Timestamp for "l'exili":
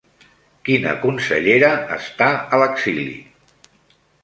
2.65-3.09